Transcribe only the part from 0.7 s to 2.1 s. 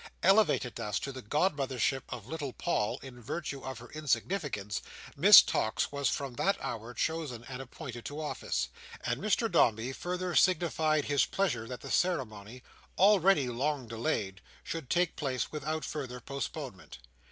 thus to the godmothership